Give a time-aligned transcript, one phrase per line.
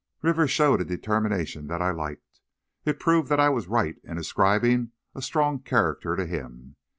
[0.23, 2.39] Rivers showed a determination that I liked.
[2.85, 6.75] It proved that I was right in ascribing a strong character to him.